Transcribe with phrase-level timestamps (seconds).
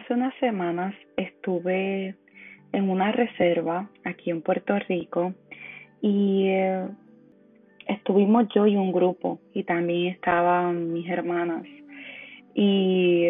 [0.00, 2.14] hace unas semanas estuve
[2.72, 5.34] en una reserva aquí en Puerto Rico
[6.00, 6.86] y eh,
[7.86, 11.64] estuvimos yo y un grupo y también estaban mis hermanas.
[12.54, 13.28] Y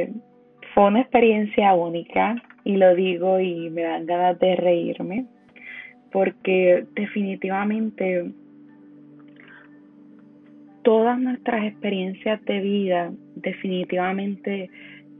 [0.75, 5.27] fue una experiencia única y lo digo y me dan ganas de reírme
[6.13, 8.33] porque definitivamente
[10.83, 14.71] todas nuestras experiencias de vida definitivamente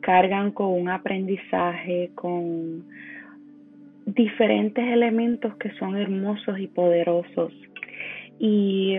[0.01, 2.85] cargan con un aprendizaje, con
[4.07, 7.53] diferentes elementos que son hermosos y poderosos.
[8.39, 8.97] Y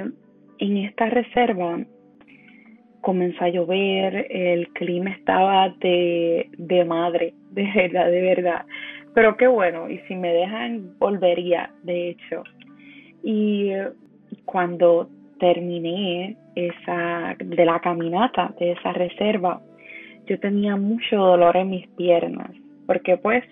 [0.60, 1.80] en esta reserva
[3.02, 8.66] comenzó a llover, el clima estaba de, de madre, de verdad, de verdad.
[9.14, 12.44] Pero qué bueno, y si me dejan, volvería, de hecho.
[13.24, 13.72] Y
[14.46, 15.10] cuando
[15.40, 19.62] terminé esa, de la caminata de esa reserva,
[20.26, 22.52] yo tenía mucho dolor en mis piernas,
[22.88, 23.44] porque pues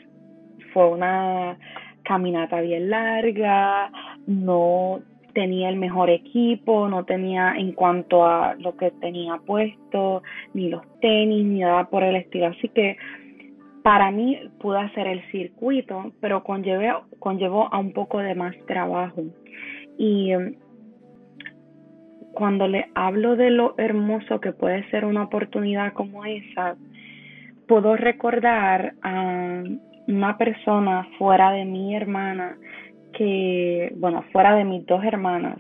[0.74, 1.58] fue una
[2.04, 3.92] caminata bien larga,
[4.28, 5.02] no
[5.34, 10.82] tenía el mejor equipo, no tenía en cuanto a lo que tenía puesto, ni los
[11.02, 12.48] tenis, ni nada por el estilo.
[12.48, 12.98] Así que
[13.84, 19.24] para mí pude hacer el circuito, pero conllevó, conllevó a un poco de más trabajo.
[19.98, 20.32] Y
[22.40, 26.78] cuando le hablo de lo hermoso que puede ser una oportunidad como esa,
[27.68, 29.62] puedo recordar a
[30.08, 32.58] una persona fuera de mi hermana
[33.12, 35.58] que, bueno, fuera de mis dos hermanas,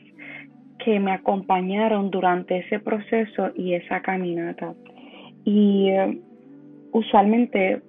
[0.85, 4.73] que me acompañaron durante ese proceso y esa caminata.
[5.43, 6.17] Y eh,
[6.93, 7.81] usualmente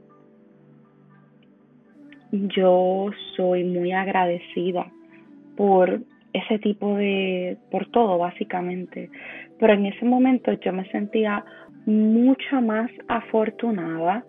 [2.33, 4.91] yo soy muy agradecida
[5.57, 6.01] por
[6.33, 9.11] ese tipo de, por todo básicamente.
[9.59, 11.45] Pero en ese momento yo me sentía
[11.87, 14.25] mucho más afortunada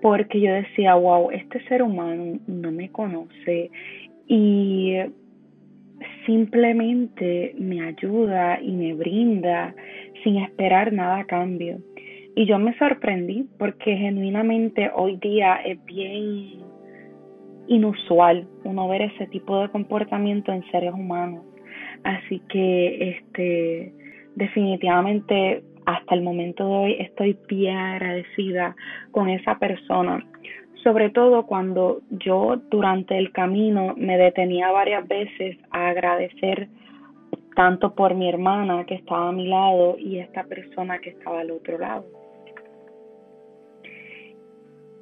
[0.00, 3.70] porque yo decía, wow, este ser humano no me conoce
[4.26, 4.96] y
[6.26, 9.74] simplemente me ayuda y me brinda
[10.22, 11.78] sin esperar nada a cambio.
[12.34, 16.71] Y yo me sorprendí porque genuinamente hoy día es bien
[17.68, 21.44] inusual uno ver ese tipo de comportamiento en seres humanos.
[22.04, 23.92] Así que este
[24.34, 28.76] definitivamente hasta el momento de hoy estoy bien agradecida
[29.10, 30.24] con esa persona.
[30.82, 36.68] Sobre todo cuando yo durante el camino me detenía varias veces a agradecer
[37.54, 41.50] tanto por mi hermana que estaba a mi lado y esta persona que estaba al
[41.50, 42.04] otro lado.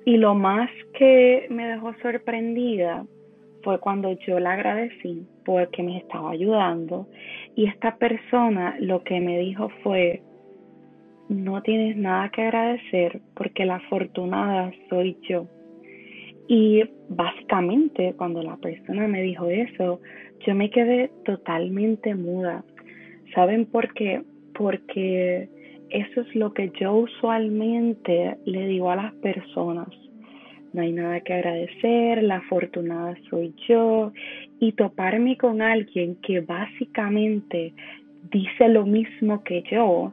[0.04, 3.04] Y lo más que me dejó sorprendida
[3.62, 7.06] fue cuando yo la agradecí porque me estaba ayudando
[7.54, 10.22] y esta persona lo que me dijo fue,
[11.28, 15.46] no tienes nada que agradecer porque la afortunada soy yo.
[16.48, 20.00] Y básicamente cuando la persona me dijo eso,
[20.46, 22.64] yo me quedé totalmente muda.
[23.34, 24.22] ¿Saben por qué?
[24.54, 25.48] Porque
[25.90, 29.88] eso es lo que yo usualmente le digo a las personas.
[30.72, 34.12] No hay nada que agradecer, la afortunada soy yo.
[34.60, 37.72] Y toparme con alguien que básicamente
[38.30, 40.12] dice lo mismo que yo,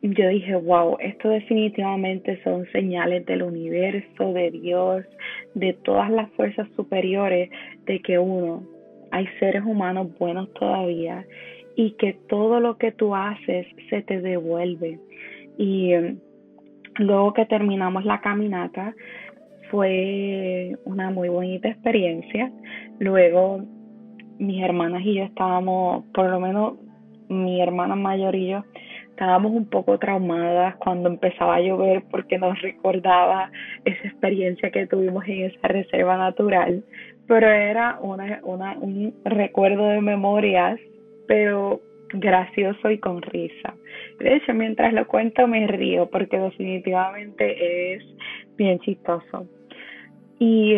[0.00, 5.04] yo dije, wow, esto definitivamente son señales del universo, de Dios,
[5.54, 7.50] de todas las fuerzas superiores,
[7.84, 8.62] de que uno,
[9.10, 11.26] hay seres humanos buenos todavía
[11.78, 14.98] y que todo lo que tú haces se te devuelve.
[15.58, 16.18] Y em,
[16.96, 18.96] luego que terminamos la caminata,
[19.70, 22.50] fue una muy bonita experiencia.
[22.98, 23.60] Luego
[24.40, 26.74] mis hermanas y yo estábamos, por lo menos
[27.28, 28.64] mi hermana mayor y yo,
[29.10, 33.52] estábamos un poco traumadas cuando empezaba a llover porque nos recordaba
[33.84, 36.82] esa experiencia que tuvimos en esa reserva natural,
[37.28, 40.80] pero era una, una, un recuerdo de memorias
[41.28, 41.80] pero
[42.12, 43.74] gracioso y con risa.
[44.18, 48.02] De hecho, mientras lo cuento me río porque definitivamente es
[48.56, 49.46] bien chistoso.
[50.40, 50.76] Y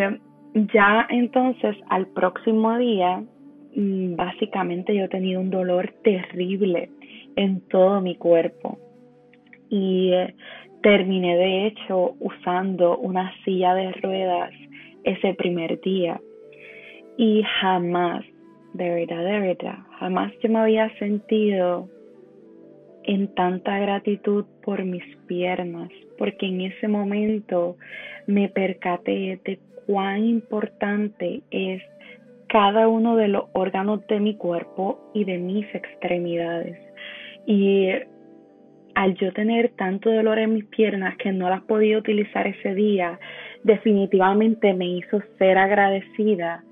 [0.54, 3.22] ya entonces al próximo día,
[3.74, 6.90] mm, básicamente yo tenía un dolor terrible
[7.36, 8.78] en todo mi cuerpo.
[9.68, 10.12] Y
[10.82, 14.50] terminé de hecho usando una silla de ruedas
[15.04, 16.20] ese primer día.
[17.16, 18.24] Y jamás
[18.72, 21.88] de verdad, de verdad, jamás yo me había sentido
[23.04, 27.76] en tanta gratitud por mis piernas, porque en ese momento
[28.26, 31.82] me percaté de cuán importante es
[32.48, 36.78] cada uno de los órganos de mi cuerpo y de mis extremidades.
[37.46, 37.88] Y
[38.94, 43.18] al yo tener tanto dolor en mis piernas que no las podía utilizar ese día,
[43.62, 46.64] definitivamente me hizo ser agradecida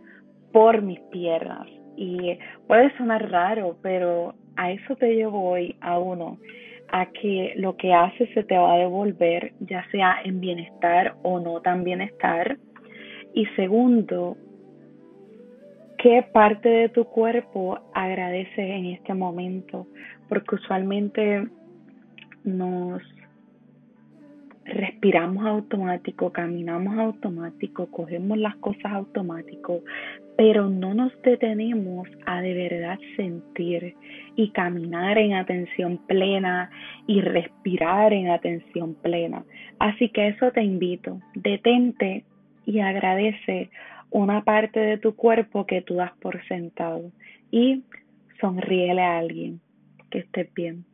[0.52, 1.66] por mis piernas.
[1.96, 6.38] Y puede sonar raro, pero a eso te llevo hoy, a uno,
[6.90, 11.40] a que lo que haces se te va a devolver, ya sea en bienestar o
[11.40, 12.58] no tan bienestar.
[13.34, 14.36] Y segundo,
[15.98, 19.86] ¿qué parte de tu cuerpo agradeces en este momento?
[20.28, 21.46] Porque usualmente
[22.44, 23.02] nos
[24.64, 29.80] respiramos automático, caminamos automático, cogemos las cosas automático,
[30.38, 33.96] pero no nos detenemos a de verdad sentir
[34.36, 36.70] y caminar en atención plena
[37.08, 39.44] y respirar en atención plena.
[39.80, 42.24] Así que eso te invito, detente
[42.64, 43.70] y agradece
[44.10, 47.10] una parte de tu cuerpo que tú das por sentado
[47.50, 47.82] y
[48.40, 49.60] sonríele a alguien.
[50.08, 50.84] Que estés bien.